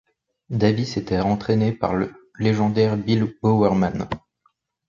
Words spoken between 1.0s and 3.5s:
entraîné par le légendaire Bill